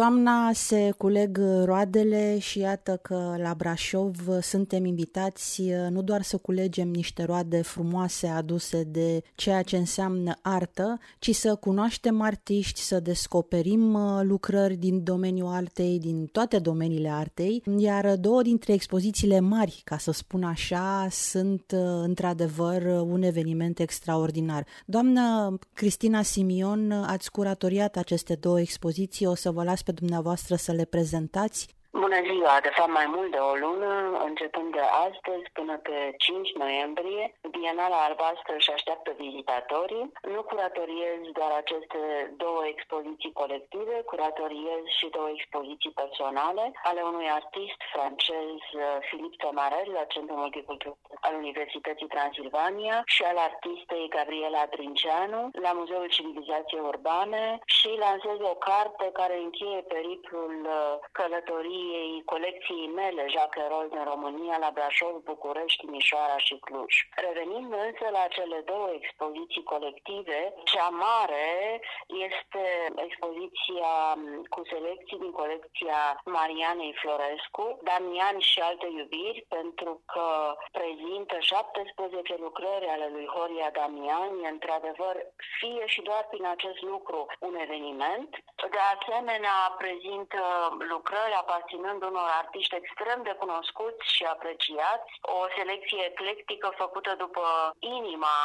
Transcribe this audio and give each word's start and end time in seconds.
Toamna 0.00 0.50
se 0.52 0.90
culeg 0.96 1.40
roadele 1.64 2.38
și 2.38 2.58
iată 2.58 2.98
că 3.02 3.34
la 3.42 3.54
Brașov 3.54 4.16
suntem 4.40 4.84
invitați 4.84 5.62
nu 5.90 6.02
doar 6.02 6.22
să 6.22 6.36
culegem 6.36 6.88
niște 6.88 7.24
roade 7.24 7.62
frumoase 7.62 8.26
aduse 8.26 8.82
de 8.82 9.22
ceea 9.34 9.62
ce 9.62 9.76
înseamnă 9.76 10.34
artă, 10.42 10.98
ci 11.18 11.34
să 11.34 11.54
cunoaștem 11.54 12.20
artiști, 12.20 12.80
să 12.80 13.00
descoperim 13.00 13.94
uh, 13.94 14.20
lucrări 14.22 14.76
din 14.76 15.04
domeniul 15.04 15.52
artei, 15.52 15.98
din 15.98 16.26
toate 16.26 16.58
domeniile 16.58 17.10
artei, 17.10 17.62
iar 17.76 18.16
două 18.16 18.42
dintre 18.42 18.72
expozițiile 18.72 19.40
mari, 19.40 19.80
ca 19.84 19.98
să 19.98 20.10
spun 20.12 20.42
așa, 20.42 21.06
sunt 21.10 21.72
uh, 21.74 21.80
într-adevăr 22.02 22.82
un 22.84 23.22
eveniment 23.22 23.78
extraordinar. 23.78 24.66
Doamnă 24.86 25.58
Cristina 25.72 26.22
Simion, 26.22 26.92
ați 26.92 27.30
curatoriat 27.30 27.96
aceste 27.96 28.34
două 28.34 28.60
expoziții, 28.60 29.26
o 29.26 29.34
să 29.34 29.50
vă 29.50 29.62
las 29.62 29.82
pe 29.82 29.88
dumneavoastră 29.90 30.56
să 30.56 30.72
le 30.72 30.84
prezentați. 30.84 31.68
Bună 31.92 32.20
ziua! 32.30 32.60
De 32.62 32.72
fapt, 32.76 32.92
mai 33.00 33.06
mult 33.14 33.30
de 33.30 33.40
o 33.50 33.54
lună, 33.54 33.92
începând 34.28 34.72
de 34.72 34.84
astăzi 35.08 35.46
până 35.52 35.74
pe 35.76 36.14
5 36.16 36.52
noiembrie, 36.62 37.34
Bienala 37.50 38.04
Albastră 38.04 38.54
își 38.56 38.72
așteaptă 38.72 39.10
vizitatorii. 39.18 40.12
Nu 40.34 40.42
curatoriez 40.42 41.20
doar 41.32 41.52
aceste 41.62 42.00
două 42.36 42.62
expoziții 42.66 43.32
colective, 43.32 43.96
curatoriez 44.10 44.82
și 44.98 45.06
două 45.16 45.28
expoziții 45.36 45.96
personale 46.02 46.64
ale 46.82 47.00
unui 47.10 47.28
artist 47.40 47.80
francez, 47.92 48.58
Philippe 49.08 49.40
Tomarel, 49.42 49.88
la 49.98 50.04
Centrul 50.14 50.38
Multicultural 50.44 50.98
al 51.20 51.34
Universității 51.34 52.12
Transilvania 52.14 53.02
și 53.14 53.22
al 53.22 53.36
artistei 53.36 54.12
Gabriela 54.16 54.64
Trinceanu 54.74 55.42
la 55.64 55.72
Muzeul 55.72 56.08
Civilizației 56.16 56.86
Urbane 56.92 57.58
și 57.64 57.90
lansez 58.04 58.38
o 58.52 58.54
carte 58.68 59.06
care 59.12 59.36
încheie 59.38 59.80
periplul 59.94 60.54
călătorii 61.12 61.79
colecției, 61.80 62.22
colecției 62.24 62.86
mele, 62.86 63.22
Jacques 63.34 63.68
Roll 63.68 63.88
din 63.94 64.04
România, 64.12 64.56
la 64.58 64.70
Brașov, 64.76 65.14
București, 65.32 65.86
Mișoara 65.86 66.38
și 66.46 66.56
Cluj. 66.66 66.94
Revenind 67.26 67.72
însă 67.72 68.06
la 68.18 68.24
cele 68.36 68.58
două 68.72 68.88
expoziții 69.00 69.62
colective, 69.62 70.54
cea 70.64 70.88
mare 70.88 71.48
este 72.28 72.64
expoziția 73.06 73.92
cu 74.54 74.60
selecții 74.72 75.22
din 75.24 75.32
colecția 75.40 76.00
Marianei 76.24 76.94
Florescu, 77.00 77.64
Damian 77.88 78.38
și 78.38 78.58
alte 78.60 78.88
iubiri, 78.98 79.46
pentru 79.48 79.92
că 80.12 80.28
prezintă 80.78 81.36
17 81.40 82.36
lucrări 82.46 82.86
ale 82.94 83.08
lui 83.14 83.26
Horia 83.34 83.70
Damian, 83.78 84.30
e 84.44 84.48
într-adevăr 84.48 85.16
fie 85.58 85.84
și 85.86 86.00
doar 86.02 86.26
prin 86.30 86.46
acest 86.46 86.80
lucru 86.80 87.26
un 87.38 87.54
eveniment. 87.64 88.30
De 88.74 88.82
asemenea, 88.94 89.56
prezintă 89.78 90.42
lucrări 90.92 91.34
aparținând 91.42 91.68
aparținând 91.70 92.02
unor 92.02 92.28
artiști 92.42 92.74
extrem 92.74 93.22
de 93.22 93.34
cunoscuți 93.42 94.04
și 94.14 94.24
apreciați, 94.24 95.10
o 95.20 95.38
selecție 95.56 96.02
eclectică 96.10 96.68
făcută 96.76 97.14
după 97.18 97.44
inima 97.78 98.36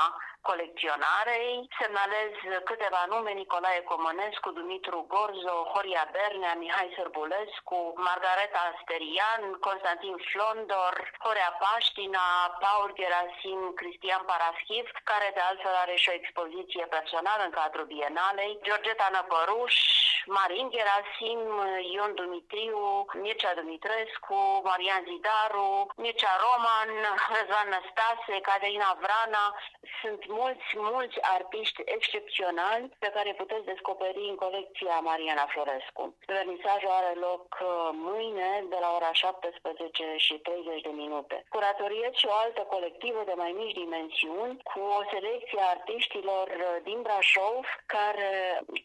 colecționarei. 0.49 1.53
Semnalez 1.79 2.33
câteva 2.69 3.01
nume, 3.11 3.31
Nicolae 3.31 3.81
Comănescu, 3.91 4.49
Dumitru 4.57 4.99
Gorzo, 5.13 5.55
Horia 5.73 6.05
Bernea, 6.15 6.53
Mihai 6.61 6.95
Sărbulescu, 6.97 7.79
Margareta 8.07 8.61
Asterian, 8.71 9.41
Constantin 9.67 10.15
Flondor, 10.29 10.93
Horea 11.25 11.51
Paștina, 11.61 12.25
Paul 12.63 12.89
Gerasim, 12.99 13.59
Cristian 13.79 14.23
Paraschiv, 14.29 14.85
care 15.09 15.27
de 15.37 15.43
altfel 15.49 15.75
are 15.83 15.95
și 16.01 16.09
o 16.09 16.17
expoziție 16.21 16.85
personală 16.95 17.41
în 17.45 17.53
cadrul 17.59 17.91
Bienalei, 17.95 18.59
Georgeta 18.67 19.07
Năpăruș, 19.11 19.75
Marin 20.25 20.67
Gerasim, 20.75 21.41
Ion 21.93 22.13
Dumitriu, 22.15 23.05
Mircea 23.23 23.53
Dumitrescu, 23.53 24.61
Marian 24.63 25.03
Zidaru, 25.09 25.69
Mircea 25.95 26.33
Roman, 26.43 26.89
Răzvan 27.33 27.69
Năstase, 27.73 28.33
Caterina 28.41 28.97
Vrana, 29.03 29.45
sunt 30.01 30.21
mulți, 30.39 30.67
mulți 30.91 31.17
artiști 31.37 31.81
excepționali 31.95 32.85
pe 33.03 33.09
care 33.15 33.39
puteți 33.41 33.69
descoperi 33.71 34.29
în 34.31 34.37
colecția 34.43 34.95
Mariana 35.09 35.45
Florescu. 35.53 36.03
Vernisajul 36.33 36.93
are 36.99 37.13
loc 37.27 37.47
uh, 37.57 37.67
mâine 38.09 38.49
de 38.73 38.77
la 38.83 38.89
ora 38.97 39.11
17 39.13 40.15
și 40.25 40.33
30 40.33 40.81
de 40.87 40.93
minute. 41.03 41.35
Curatoriez 41.55 42.13
și 42.21 42.27
o 42.29 42.35
altă 42.43 42.61
colectivă 42.73 43.21
de 43.25 43.35
mai 43.43 43.51
mici 43.59 43.79
dimensiuni 43.83 44.55
cu 44.71 44.79
o 44.99 45.01
selecție 45.13 45.59
a 45.61 45.73
artiștilor 45.75 46.45
uh, 46.53 46.63
din 46.87 46.99
Brașov 47.05 47.65
care 47.95 48.33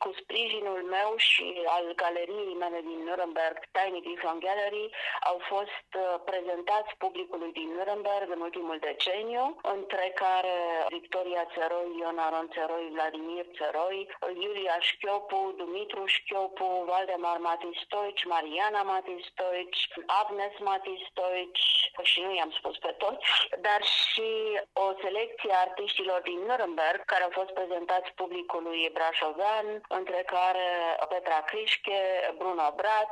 cu 0.02 0.09
sprijinul 0.40 0.82
meu 0.96 1.10
și 1.16 1.46
al 1.76 1.86
galeriei 2.02 2.54
mele 2.62 2.80
din 2.88 3.00
Nuremberg, 3.08 3.58
Tiny 3.76 4.00
Griffon 4.04 4.38
Gallery, 4.46 4.86
au 5.30 5.38
fost 5.52 5.88
uh, 5.94 6.02
prezentați 6.30 6.90
publicului 7.04 7.52
din 7.60 7.68
Nuremberg 7.76 8.28
în 8.36 8.40
ultimul 8.48 8.78
deceniu, 8.88 9.44
între 9.76 10.06
care 10.22 10.56
Victoria 10.98 11.40
Maria 11.40 11.54
Țăroi, 11.54 11.96
Ion 12.00 12.18
Aron 12.18 12.48
Țăroi, 12.54 12.90
Vladimir 12.96 13.46
Țăroi, 13.58 13.98
Iulia 14.44 14.78
Șchiopu, 14.88 15.54
Dumitru 15.56 16.02
Șchiopu, 16.06 16.68
Valdemar 16.88 17.38
Matistoici, 17.38 18.24
Mariana 18.24 18.82
Matistoici, 18.82 19.80
Agnes 20.20 20.54
Matistoici 20.68 21.64
și 22.02 22.20
nu 22.20 22.34
i-am 22.34 22.52
spus 22.58 22.76
pe 22.78 22.92
toți, 23.02 23.26
dar 23.66 23.80
și 23.82 24.30
o 24.72 24.86
selecție 25.02 25.52
a 25.54 25.64
artiștilor 25.66 26.20
din 26.30 26.38
Nuremberg 26.48 27.00
care 27.04 27.22
au 27.24 27.32
fost 27.38 27.50
prezentați 27.58 28.10
publicului 28.20 28.90
brașovean, 28.96 29.66
între 29.88 30.20
care 30.32 30.68
Petra 31.08 31.40
Crișche, 31.48 32.00
Bruno 32.38 32.72
Brat, 32.76 33.10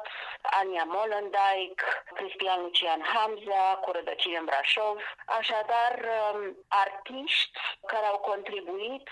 Ania 0.61 0.85
Molendijk, 0.95 1.79
Cristian 2.19 2.61
Lucian 2.63 3.03
Hamza, 3.13 3.63
cu 3.83 3.89
rădăcini 3.97 4.41
în 4.41 4.49
Brașov. 4.51 4.97
Așadar, 5.41 5.93
um, 6.07 6.41
artiști 6.85 7.59
care 7.93 8.07
au 8.13 8.19
contribuit 8.31 9.05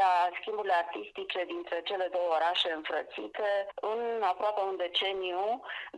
la 0.00 0.12
schimburile 0.38 0.76
artistice 0.84 1.40
dintre 1.54 1.78
cele 1.88 2.06
două 2.16 2.28
orașe 2.38 2.68
înfrățite 2.78 3.50
în 3.92 4.00
aproape 4.32 4.60
un 4.70 4.76
deceniu 4.84 5.44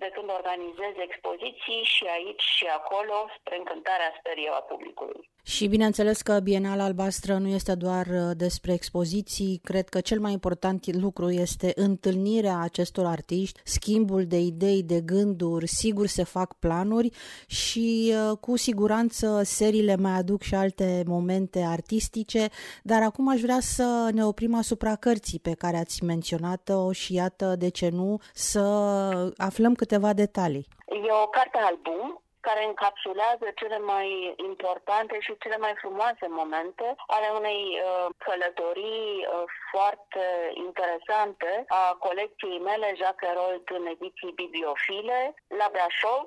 de 0.03 0.09
când 0.15 0.29
organizez 0.39 0.95
expoziții 1.09 1.83
și 1.95 2.05
aici 2.17 2.47
și 2.57 2.67
acolo 2.79 3.17
spre 3.39 3.55
încântarea, 3.59 4.17
sper 4.19 4.37
eu, 4.47 4.55
a 4.57 4.69
publicului. 4.73 5.25
Și 5.55 5.69
bineînțeles 5.69 6.23
că 6.23 6.41
Bienala 6.43 6.85
Albastră 6.85 7.35
nu 7.35 7.49
este 7.49 7.75
doar 7.75 8.07
uh, 8.07 8.31
despre 8.37 8.73
expoziții, 8.73 9.61
cred 9.65 9.89
că 9.89 10.01
cel 10.01 10.21
mai 10.21 10.33
important 10.33 10.95
lucru 11.01 11.31
este 11.31 11.73
întâlnirea 11.75 12.59
acestor 12.59 13.07
artiști, 13.07 13.61
schimbul 13.65 14.27
de 14.27 14.39
idei, 14.39 14.83
de 14.83 15.01
gânduri, 15.01 15.67
sigur 15.67 16.07
se 16.07 16.25
fac 16.25 16.56
planuri 16.59 17.11
și 17.47 18.15
uh, 18.31 18.39
cu 18.39 18.57
siguranță 18.57 19.41
seriile 19.45 19.97
mai 19.97 20.13
aduc 20.13 20.43
și 20.43 20.55
alte 20.55 21.03
momente 21.07 21.67
artistice, 21.69 22.49
dar 22.83 23.03
acum 23.03 23.29
aș 23.29 23.41
vrea 23.41 23.59
să 23.61 24.11
ne 24.13 24.25
oprim 24.25 24.55
asupra 24.55 24.95
cărții 24.97 25.39
pe 25.39 25.55
care 25.59 25.77
ați 25.77 26.05
menționat-o 26.05 26.93
și 26.93 27.15
iată 27.15 27.55
de 27.59 27.69
ce 27.69 27.89
nu 27.89 28.19
să 28.35 28.61
aflăm 29.37 29.75
câteva 29.75 30.13
detalii. 30.13 30.67
E 30.87 31.23
o 31.25 31.27
carte 31.27 31.59
album 31.63 32.21
care 32.49 32.63
încapsulează 32.65 33.47
cele 33.61 33.79
mai 33.79 34.09
importante 34.49 35.17
și 35.21 35.39
cele 35.43 35.59
mai 35.65 35.75
frumoase 35.83 36.27
momente 36.41 36.87
ale 37.17 37.29
unei 37.39 37.63
uh, 37.75 38.07
călătorii 38.27 39.11
uh, 39.21 39.45
foarte 39.73 40.25
interesante 40.67 41.51
a 41.69 41.85
colecției 42.07 42.59
mele 42.69 42.89
Jacques 43.01 43.25
Herold 43.29 43.67
în 43.79 43.87
ediții 43.95 44.39
bibliofile 44.43 45.19
la 45.61 45.69
Brașov, 45.75 46.25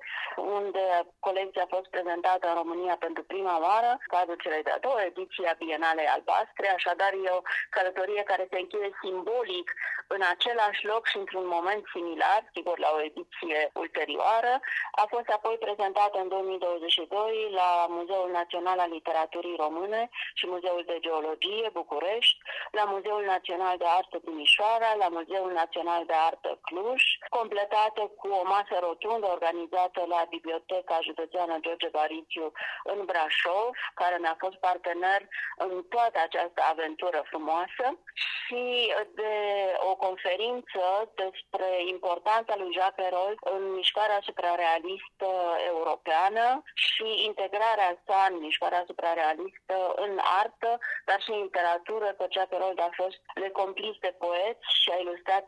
unde 0.57 0.85
colecția 1.19 1.63
a 1.65 1.73
fost 1.75 1.87
prezentată 1.95 2.47
în 2.47 2.55
România 2.61 2.95
pentru 3.05 3.23
prima 3.23 3.55
oară, 3.67 3.91
cadrul 4.13 4.41
celei 4.43 4.67
de-a 4.67 4.83
doua 4.85 5.01
ediții 5.11 5.49
a 5.51 5.59
Bienalei 5.65 6.13
Albastre, 6.15 6.67
așadar 6.69 7.11
e 7.13 7.37
o 7.37 7.41
călătorie 7.75 8.23
care 8.31 8.47
se 8.51 8.59
încheie 8.59 8.89
simbolic 9.03 9.67
în 10.15 10.21
același 10.33 10.85
loc 10.91 11.03
și 11.11 11.17
într-un 11.17 11.47
moment 11.55 11.83
similar, 11.95 12.41
sigur 12.55 12.77
la 12.85 12.89
o 12.97 13.01
ediție 13.09 13.59
ulterioară. 13.73 14.53
A 15.01 15.05
fost 15.13 15.29
apoi 15.37 15.55
prezentată 15.65 16.08
prezentată 16.09 16.19
în 16.19 16.27
2022 16.27 17.49
la 17.51 17.85
Muzeul 17.89 18.31
Național 18.31 18.79
al 18.79 18.91
Literaturii 18.91 19.61
Române 19.65 20.09
și 20.33 20.47
Muzeul 20.47 20.83
de 20.85 20.97
Geologie 20.99 21.69
București, 21.73 22.37
la 22.71 22.83
Muzeul 22.83 23.23
Național 23.25 23.77
de 23.77 23.85
Artă 23.99 24.17
Timișoara, 24.19 24.89
la 25.03 25.07
Muzeul 25.07 25.51
Național 25.51 26.05
de 26.05 26.13
Artă 26.29 26.59
Cluj, 26.61 27.01
completată 27.29 28.01
cu 28.19 28.27
o 28.27 28.43
masă 28.55 28.75
rotundă 28.79 29.25
organizată 29.27 30.05
la 30.07 30.21
Biblioteca 30.29 30.99
Județeană 31.01 31.57
George 31.65 31.89
Barițiu 31.97 32.51
în 32.83 32.99
Brașov, 33.05 33.69
care 33.93 34.17
mi-a 34.19 34.35
fost 34.39 34.57
partener 34.67 35.21
în 35.57 35.83
toată 35.89 36.17
această 36.27 36.61
aventură 36.71 37.19
frumoasă. 37.29 37.85
Și 38.45 38.93
de 39.19 39.33
o 39.89 39.95
conferință 39.95 40.83
despre 41.15 41.69
importanța 41.93 42.53
lui 42.57 42.73
Jacques 42.77 43.05
Herold 43.05 43.37
în 43.39 43.61
mișcarea 43.73 44.19
suprarealistă 44.27 45.29
europeană 45.67 45.98
europeană 45.99 46.61
și 46.73 47.23
integrarea 47.25 48.01
sa 48.05 48.27
în 48.29 48.39
mișcarea 48.39 48.83
suprarealistă 48.85 49.77
în 49.95 50.19
artă, 50.41 50.79
dar 51.05 51.21
și 51.21 51.31
în 51.31 51.41
literatură, 51.41 52.13
că 52.17 52.25
cea 52.29 52.47
rol 52.49 52.73
a 52.77 52.89
fost 52.91 53.21
le 53.33 53.49
complis 53.49 53.95
de 53.99 54.15
poeți 54.17 54.65
și 54.81 54.89
a 54.91 54.99
ilustrat 54.99 55.45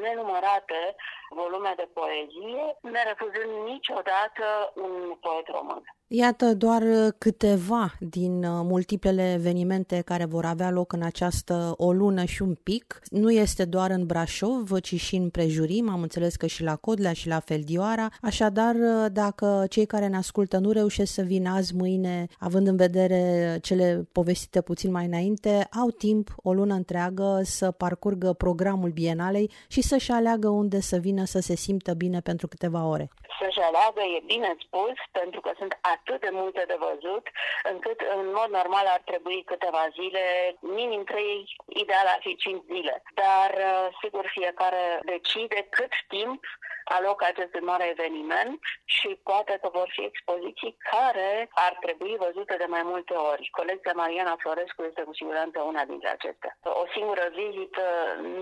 nenumărate 0.00 0.96
volume 1.30 1.72
de 1.76 1.88
poezie, 1.94 2.76
nerefuzând 2.80 3.52
niciodată 3.64 4.72
un 4.74 5.16
poet 5.20 5.46
român. 5.48 5.82
Iată 6.10 6.54
doar 6.54 6.82
câteva 7.18 7.92
din 8.00 8.44
uh, 8.44 8.50
multiplele 8.62 9.32
evenimente 9.32 10.02
care 10.04 10.24
vor 10.24 10.44
avea 10.44 10.70
loc 10.70 10.92
în 10.92 11.02
această 11.02 11.74
o 11.76 11.92
lună 11.92 12.24
și 12.24 12.42
un 12.42 12.54
pic. 12.54 13.00
Nu 13.10 13.30
este 13.30 13.64
doar 13.64 13.90
în 13.90 14.06
Brașov, 14.06 14.80
ci 14.80 14.94
și 14.94 15.16
în 15.16 15.30
prejurim, 15.30 15.90
am 15.90 16.02
înțeles 16.02 16.36
că 16.36 16.46
și 16.46 16.62
la 16.62 16.76
Codlea 16.76 17.12
și 17.12 17.28
la 17.28 17.40
Feldioara. 17.40 18.08
Așadar, 18.22 18.74
uh, 18.74 19.06
dacă 19.12 19.66
cei 19.70 19.86
care 19.86 20.06
ne 20.06 20.16
ascultă 20.16 20.58
nu 20.58 20.70
reușesc 20.70 21.12
să 21.12 21.22
vină 21.22 21.50
azi, 21.50 21.74
mâine, 21.76 22.26
având 22.40 22.66
în 22.66 22.76
vedere 22.76 23.58
cele 23.62 24.08
povestite 24.12 24.60
puțin 24.60 24.90
mai 24.90 25.04
înainte, 25.04 25.68
au 25.80 25.90
timp 25.90 26.28
o 26.36 26.52
lună 26.52 26.74
întreagă 26.74 27.40
să 27.42 27.70
parcurgă 27.70 28.32
programul 28.32 28.90
bienalei 28.90 29.50
și 29.68 29.82
să-și 29.82 30.10
aleagă 30.10 30.48
unde 30.48 30.80
să 30.80 30.96
vină 30.96 31.24
să 31.24 31.40
se 31.40 31.56
simtă 31.56 31.94
bine 31.94 32.20
pentru 32.20 32.48
câteva 32.48 32.86
ore 32.86 33.10
să-și 33.40 33.60
aleagă, 33.68 34.02
e 34.16 34.20
bine 34.34 34.50
spus, 34.64 34.96
pentru 35.20 35.40
că 35.40 35.50
sunt 35.60 35.72
atât 35.98 36.20
de 36.20 36.28
multe 36.32 36.64
de 36.66 36.76
văzut, 36.78 37.24
încât 37.72 38.00
în 38.16 38.26
mod 38.38 38.50
normal 38.50 38.86
ar 38.86 39.02
trebui 39.04 39.42
câteva 39.44 39.84
zile, 39.98 40.24
minim 40.60 41.04
trei, 41.04 41.56
ideal 41.66 42.06
ar 42.06 42.18
fi 42.20 42.36
cinci 42.36 42.64
zile. 42.72 43.02
Dar, 43.14 43.50
uh, 43.56 43.88
sigur, 44.02 44.24
fiecare 44.38 45.00
decide 45.04 45.66
cât 45.70 45.92
timp 46.08 46.44
alocă 46.84 47.24
acestui 47.24 47.60
mare 47.60 47.86
eveniment 47.88 48.60
și 48.84 49.20
poate 49.22 49.58
că 49.62 49.68
vor 49.72 49.88
fi 49.94 50.02
expoziții 50.04 50.76
care 50.90 51.48
ar 51.50 51.76
trebui 51.80 52.16
văzute 52.16 52.54
de 52.56 52.68
mai 52.68 52.82
multe 52.82 53.14
ori. 53.14 53.48
Colecția 53.50 53.92
Mariana 53.94 54.36
Florescu 54.38 54.82
este 54.82 55.02
cu 55.02 55.14
siguranță 55.14 55.60
una 55.60 55.84
dintre 55.84 56.08
acestea. 56.08 56.56
O 56.62 56.84
singură 56.92 57.24
vizită 57.34 57.84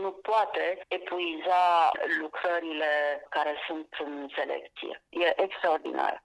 nu 0.02 0.10
poate 0.10 0.84
epuiza 0.88 1.90
lucrările 2.20 2.92
care 3.28 3.54
sunt 3.66 3.88
în 3.98 4.28
selecție. 4.36 5.02
E 5.08 5.42
extraordinar. 5.42 6.24